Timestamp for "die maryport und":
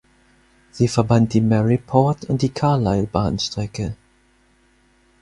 1.31-2.41